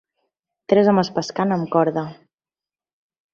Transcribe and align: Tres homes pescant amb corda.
Tres 0.71 0.89
homes 0.93 1.11
pescant 1.17 1.53
amb 1.57 1.69
corda. 1.77 2.07